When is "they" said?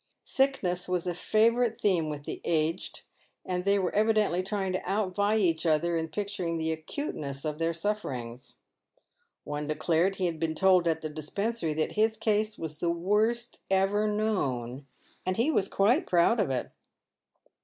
3.65-3.77